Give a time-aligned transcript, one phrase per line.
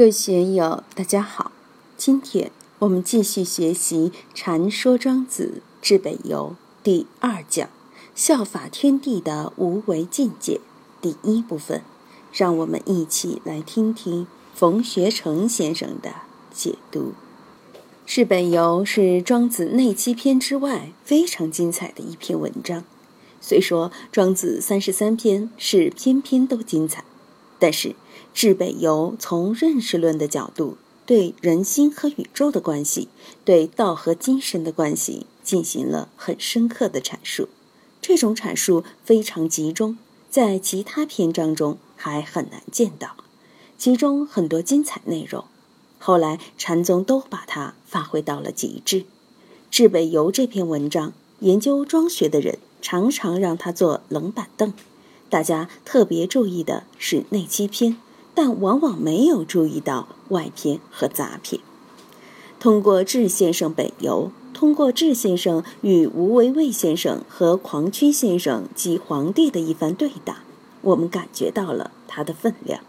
[0.00, 1.52] 各位学友，大家好。
[1.98, 7.68] 今天我们继续学习《禅说庄子至北游》第二讲
[8.16, 10.58] “效法天地的无为境界”
[11.02, 11.82] 第一部分，
[12.32, 16.10] 让我们一起来听听冯学成先生的
[16.50, 17.12] 解读。
[18.06, 22.84] 《至北游》是庄子内七篇之外非常精彩的一篇文章。
[23.42, 27.04] 虽说庄子三十三篇是篇篇都精彩。
[27.62, 27.94] 但是，
[28.32, 33.08] 至北游从认识论的角度，对人心和宇宙的关系，
[33.44, 37.48] 对道和精神的关系进行了很深刻的阐述。
[38.00, 39.98] 这种阐述非常集中，
[40.30, 43.16] 在其他篇章中还很难见到。
[43.76, 45.44] 其中很多精彩内容，
[45.98, 49.04] 后来禅宗都把它发挥到了极致。
[49.70, 54.72] 至北游这篇文章，研究庄学的人常常让他坐冷板凳。
[55.28, 57.96] 大家特别注意的是内七篇，
[58.42, 61.60] 但往往没有注意到外篇和杂篇。
[62.58, 70.38] 通过智先生北游，通过智先生与吴为卫先生和狂曲先生及皇帝的一番对答，
[70.80, 72.80] 我们感觉到了他的分量。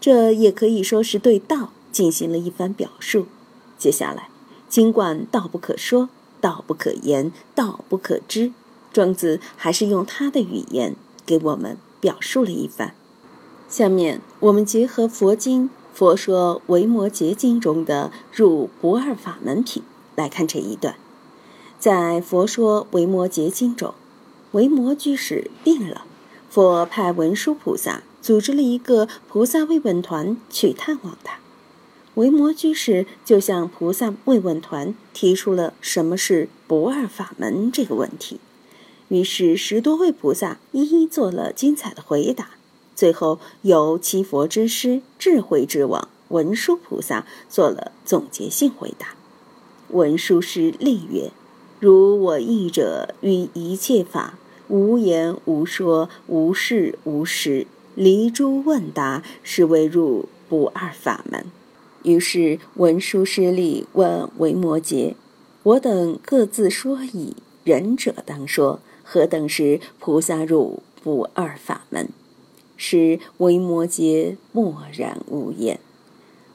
[0.00, 3.26] 这也可以说是对道进行了一番表述。
[3.76, 4.28] 接下来，
[4.68, 8.52] 尽管道不可说，道不可言，道不可知，
[8.92, 10.94] 庄子还是用他的语言。
[11.26, 12.94] 给我们表述了一番。
[13.72, 19.82] 下面我们结合佛经《佛说维摩诘经》中的入不二法门品
[20.14, 20.94] 来看这一段。
[21.78, 23.94] 在《佛说维摩诘经》中，
[24.50, 26.04] 维摩居士病了，
[26.50, 31.38] 佛派文殊菩萨组织了一个菩萨慰问团去探望他。
[32.16, 38.38] 维摩居士就向菩萨慰问团提出了什么是不二法门这个问题。
[39.08, 42.50] 于是十多位菩萨一一做了精彩的回答，
[42.94, 49.14] 最后由七佛之师、智慧之王文殊菩萨做了总结性回答。
[49.88, 51.30] 文殊师立曰
[51.80, 61.46] ：“如我意者，于一切法无言无说，无事无实，离诸问答，是为入不二法门。”
[62.04, 65.14] 于是文殊师利问维摩诘
[65.62, 72.08] ：“我等各自说矣，仁者当说。”何等是菩萨入不二法门？
[72.84, 75.78] 使维摩诘默然无言。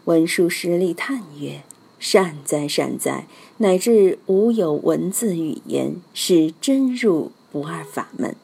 [0.04, 1.64] 文殊师利叹曰
[2.00, 3.28] ：“善哉善哉！
[3.60, 8.36] 乃至无有文字语言，是真入不二法门。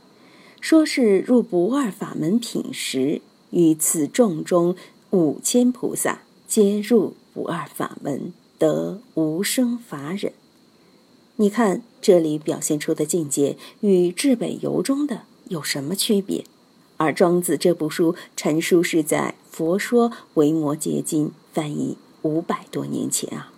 [0.62, 4.78] 说是入不二法门品时，于此众中
[5.10, 10.32] 五千菩萨皆入不二法门，得无生法忍。”
[11.36, 16.46] 你看，这里表现出的境界与《至北游》中的有什么区别？
[16.98, 23.52] 而庄子这部书陈述是在《佛说维摩诘经》翻译五百多年前啊。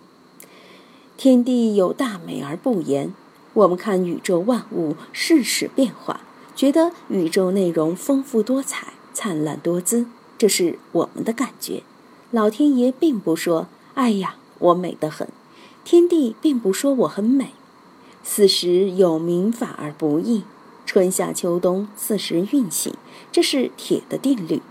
[1.16, 3.14] 天地有大美而不言，
[3.54, 6.20] 我们看宇宙万物世事变化，
[6.54, 11.82] 觉得宇宙内容丰富多彩、灿烂多姿，这是我们的感觉。
[12.30, 15.28] 老天爷并不说：“哎呀，我美得很。”
[15.84, 17.52] 天地并不说我很美。
[18.24, 20.42] 四时有明法而不易，
[20.86, 22.94] 春夏秋冬四时运行，
[23.32, 24.62] 这是铁的定律。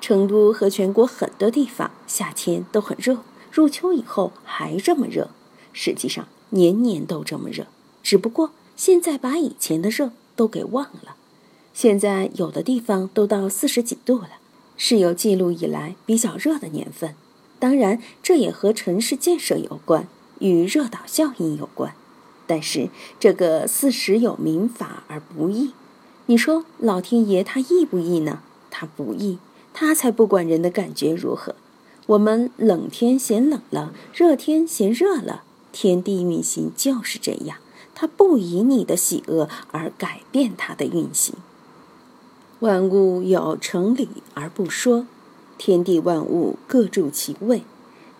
[0.00, 3.18] 成都和全国很多地方夏天都很热，
[3.50, 5.30] 入秋以后还这么热。
[5.72, 7.66] 实际上年年都这么热，
[8.02, 11.16] 只不过现在把以前的热都给忘了。
[11.72, 14.32] 现在有的地方都到四十几度了，
[14.76, 17.14] 是有记录以来比较热的年份。
[17.58, 20.06] 当然，这也和城市建设有关，
[20.40, 21.94] 与热岛效应有关。
[22.52, 25.70] 但是这个四时有明法而不易，
[26.26, 28.40] 你说老天爷他易不易呢？
[28.70, 29.38] 他不易，
[29.72, 31.54] 他才不管人的感觉如何。
[32.08, 37.56] 我们冷天嫌冷了，热天嫌热了，天地运行就是这样，
[37.94, 41.34] 它不以你的喜恶而改变它的运行。
[42.60, 45.06] 万物有成理而不说，
[45.56, 47.60] 天地万物各住其位。《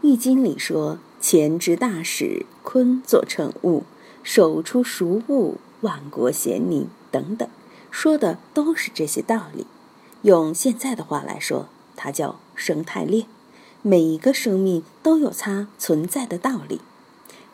[0.01, 3.83] 易经》里说：“乾之大始，坤作成物。”
[4.23, 7.49] 手出熟物，万国咸宁等等，
[7.91, 9.67] 说的都是这些道理。
[10.23, 13.27] 用现在的话来说，它叫生态链。
[13.83, 16.81] 每一个生命都有它存在的道理。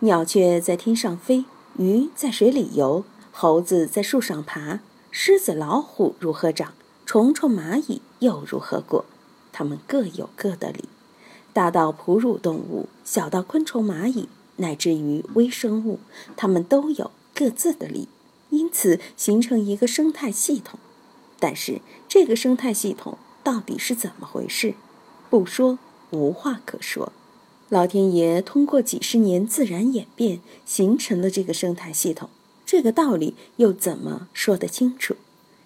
[0.00, 1.46] 鸟雀在天上飞，
[1.78, 4.80] 鱼在水里游，猴子在树上爬，
[5.10, 6.74] 狮子、老虎如何长，
[7.06, 9.06] 虫虫、蚂蚁又如何过？
[9.50, 10.84] 它们各有各的理。
[11.54, 14.28] 大到哺乳动物，小到昆虫、蚂蚁。
[14.58, 15.98] 乃至于微生物，
[16.36, 18.06] 它们都有各自的理，
[18.50, 20.78] 因此形成一个生态系统。
[21.40, 24.74] 但是这个生态系统到底是怎么回事？
[25.30, 25.78] 不说
[26.10, 27.12] 无话可说。
[27.68, 32.30] 老天爷通过几十年自然演变形成了这个生态系统，
[32.64, 35.16] 这个道理又怎么说得清楚？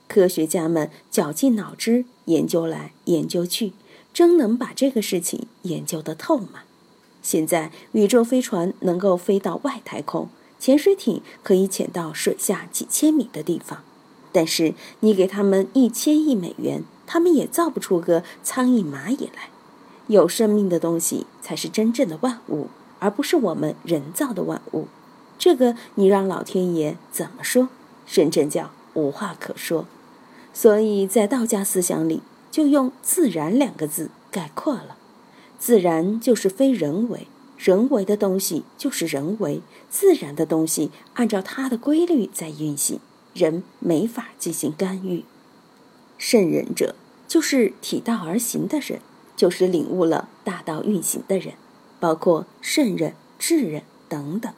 [0.08, 3.72] 科学家们绞尽脑汁研究来研究去，
[4.12, 6.64] 真能把这个事情研究得透吗？
[7.22, 10.28] 现在宇宙飞船能够飞到外太空，
[10.58, 13.82] 潜水艇可以潜到水下几千米的地方，
[14.32, 19.48] 但是你给他们一千亿美元，他们也造不出个苍蝇蚂蚁来。
[20.08, 22.66] 有生命的东西才是真正的万物，
[22.98, 24.88] 而不是我们人造的万物。
[25.38, 27.68] 这个你让老天爷怎么说？
[28.04, 29.86] 深圳叫无话可说。
[30.52, 32.20] 所以在道家思想里，
[32.50, 34.96] 就用“自然”两个字概括了。
[35.64, 42.98] 自然就是非人为，人为的东西就是人为，自然的东西按照它的规律在运行，
[43.32, 45.24] 人没法进行干预。
[46.18, 46.96] 圣人者，
[47.28, 48.98] 就是体道而行的人。
[49.36, 51.54] 就是领悟了大道运行的人，
[52.00, 54.52] 包括圣人、智人等等，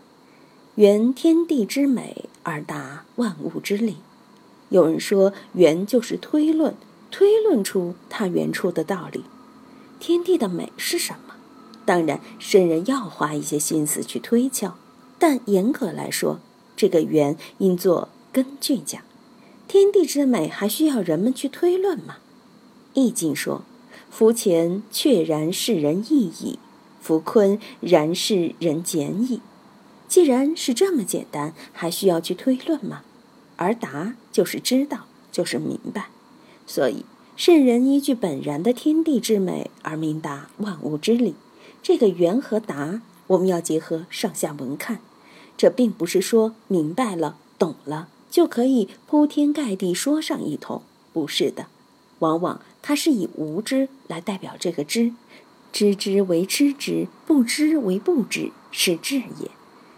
[0.76, 3.98] 圆天地之美而达万物之理。
[4.70, 6.74] 有人说，圆就是推论，
[7.10, 9.24] 推论出它原处的道理。
[10.06, 11.34] 天地的美是什么？
[11.86, 14.76] 当然，圣人要花一些心思去推敲，
[15.18, 16.40] 但严格来说，
[16.76, 19.00] 这个圆应做根据讲。
[19.66, 22.16] 天地之美还需要人们去推论吗？
[22.92, 23.62] 易经说。
[24.10, 26.58] 夫乾确然是人易矣，
[27.00, 29.40] 夫坤然是人简矣。
[30.06, 33.04] 既然是这么简单，还需要去推论吗？
[33.56, 36.10] 而达就是知道，就是明白。
[36.66, 37.06] 所以
[37.36, 41.34] 圣人依据本然的天地之美而明达万物之理。
[41.82, 45.00] 这个圆和达，我们要结合上下文看。
[45.56, 50.82] 这并不是说明白了、懂了就可以铺天盖地说上一通，
[51.12, 51.66] 不是的。
[52.20, 55.12] 往往它是以无知来代表这个知，
[55.72, 59.50] 知之为知之，不知为不知，是智也。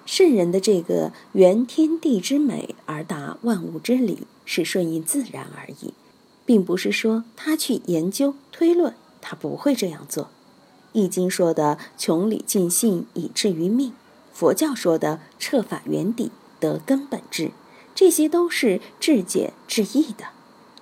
[0.07, 5.93] 圣人的这个原天地之美而达万物之理，是顺应自然而已，
[6.47, 10.31] 并不是说他去研究推论，他不会这样做。
[10.93, 13.93] 易经说的穷理尽性以至于命，
[14.33, 17.51] 佛教说的彻法圆底得根本智，
[17.95, 20.29] 这些都是至简至易的。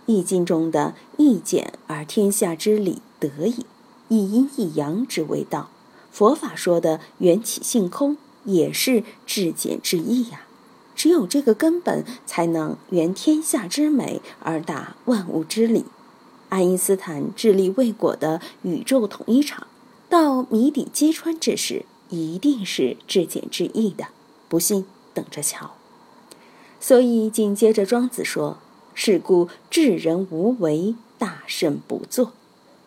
[0.07, 3.65] 易经中的易简而天下之理得矣，
[4.09, 5.71] 一阴一阳之谓道。
[6.13, 10.43] 佛法说的缘起性空也是至简至易呀。
[10.95, 15.85] 只有这个根本，才能圆天下之美而达万物之理。
[16.49, 19.67] 爱因斯坦致力未果的宇宙统一场，
[20.09, 24.07] 到谜底揭穿之时，一定是至简至易的。
[24.49, 25.73] 不信，等着瞧。
[26.79, 28.59] 所以紧接着庄子说。
[28.97, 32.33] 是故智人无为，大圣不作。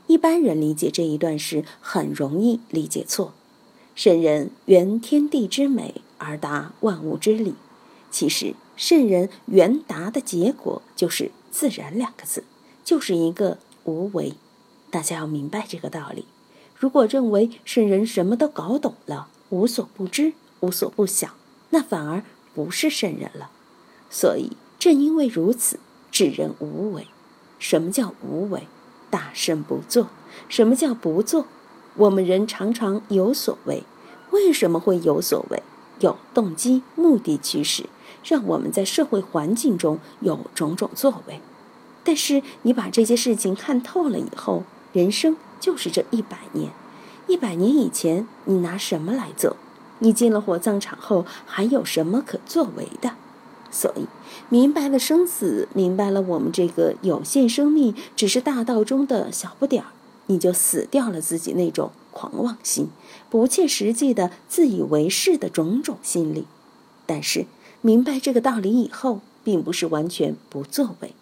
[0.07, 3.33] 一般人理解这一段时，很容易理解错。
[3.94, 7.56] 圣人圆天地之美而达万物之理，
[8.09, 12.44] 其实圣人圆达的结果就是“自然”两个字，
[12.83, 14.33] 就是一个无为。
[14.89, 16.25] 大家要明白这个道理。
[16.75, 21.31] 如果认为圣人什么都搞懂了，无所不知、无所不晓，
[21.71, 22.24] 那反而
[22.54, 23.51] 不是圣人了。
[24.10, 25.80] 所以正因为如此。
[26.10, 27.06] 智人无为，
[27.60, 28.68] 什么叫无为？
[29.12, 30.07] 大圣不做。
[30.50, 31.45] 什么叫不做？
[31.95, 33.83] 我们人常常有所为，
[34.31, 35.62] 为什么会有所为？
[36.00, 37.88] 有动机、目的驱使，
[38.27, 41.39] 让我们在社会环境中有种种作为。
[42.03, 46.72] 但是你把这些事情看透了以后，人生就是这一百年。
[47.27, 49.57] 一百年以前，你拿什么来做？
[50.00, 53.15] 你进了火葬场后，还有什么可作为的？
[53.69, 54.07] 所以，
[54.48, 59.89] 明白了生死，明白了我们这个有限生命只是大道中的小不点儿，
[60.27, 62.89] 你就死掉了自己那种狂妄心、
[63.29, 66.46] 不切实际的自以为是的种种心理。
[67.05, 67.46] 但是，
[67.81, 71.13] 明白这个道理以后，并不是完全不作为，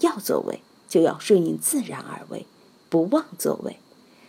[0.00, 2.46] 要作为就要顺应自然而为，
[2.88, 3.76] 不妄作为。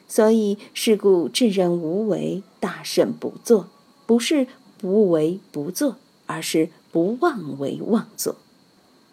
[0.08, 3.68] 所以，是故智人无为，大圣不作，
[4.06, 6.70] 不是不为不作，而是。
[6.92, 8.36] 不妄为妄作，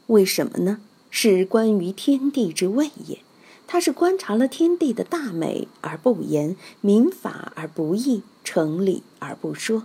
[0.07, 0.81] 为什么呢？
[1.11, 3.19] 是关于天地之谓也。
[3.67, 9.83] 他是观察了天地的大美而不言，明法而不议，成理而不说。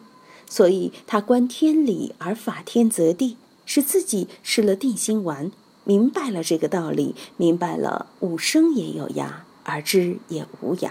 [0.52, 5.50] 所以他观天理而法天则地，是自己吃了定心丸，
[5.86, 9.30] 明白了这个道理，明白了物生也有涯，
[9.64, 10.90] 而知也无涯，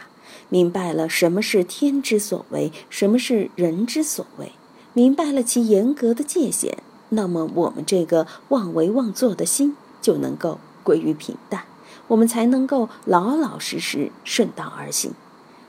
[0.49, 4.53] 明白了什么是天之所为，什么是人之所为，
[4.95, 6.79] 明白了其严格的界限。
[7.11, 11.65] 那么，我们这个妄为妄作的心就能够归于平淡，
[12.09, 15.13] 我们才能够老老实实顺道而行。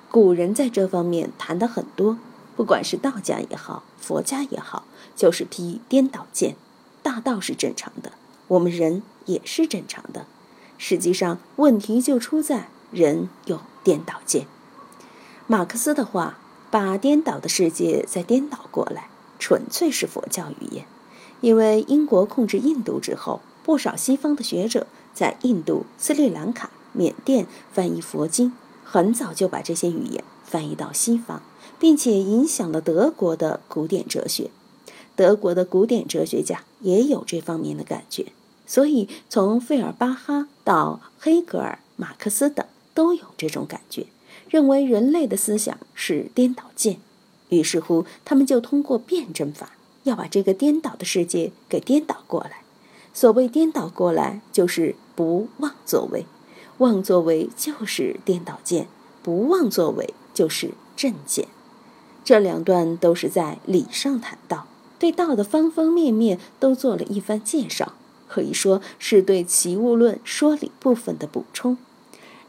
[0.09, 2.17] 古人在这方面谈的很多，
[2.55, 6.55] 不管是道家也好，佛家也好，就是批颠倒见。
[7.03, 8.11] 大道是正常的，
[8.47, 10.25] 我们人也是正常的。
[10.77, 14.45] 实际上，问题就出在人有颠倒见。
[15.47, 16.37] 马克思的话，
[16.69, 20.85] 把颠倒的世界再颠倒过来，纯粹是佛教语言。
[21.41, 28.53] 因为英国控制印度之后，不少西方的学者在印度、斯里兰卡、缅甸翻译佛经，
[28.83, 31.41] 很早就把这些语言翻译到西方，
[31.81, 34.51] 并且影响了德国的古典哲学。
[35.15, 38.27] 德国的古典哲学家也有这方面的感觉，
[38.67, 44.05] 所以从费尔巴哈到黑格尔、马克思等都有这种感觉，
[44.47, 46.99] 认为人类的思想是颠倒见。
[47.49, 49.71] 于是乎，他们就通过辩证法。
[50.03, 52.61] 要把这个颠倒的世界给颠倒过来。
[53.13, 56.25] 所谓颠倒过来，就是不妄作为；
[56.77, 58.87] 妄作为就是颠倒见，
[59.23, 61.47] 不妄作为就是正见。
[62.23, 64.67] 这两段都是在理上谈道，
[64.99, 67.93] 对道的方方面面都做了一番介绍，
[68.27, 71.77] 可以说是对齐物论说理部分的补充。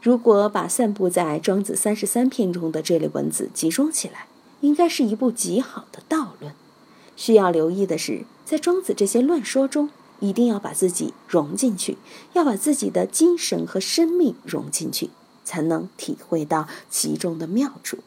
[0.01, 4.27] 如果把散布在《庄子》三十三篇中的这类文字集中起来，
[4.61, 6.53] 应该是一部极好的道论。
[7.15, 9.89] 需要留意的是，在庄子这些乱说中，
[10.19, 11.97] 一定要把自己融进去，
[12.33, 15.09] 要把自己的精神和生命融进去，
[15.43, 17.99] 才能体会到其中的妙处。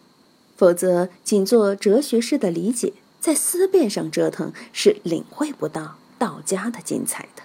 [0.57, 7.43] 否则，仅做哲学式的理解，在思辨上折腾，是领会不到道家的精彩的。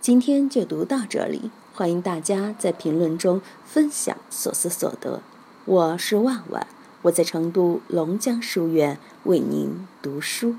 [0.00, 5.22] 今天就读到这里，欢迎大家在评论中分享所思所得。
[5.64, 6.66] 我是万万，
[7.02, 10.56] 我在成都龙江书院为您读书。